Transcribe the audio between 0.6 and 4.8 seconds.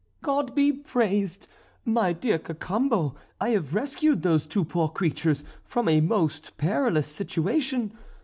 praised! My dear Cacambo, I have rescued those two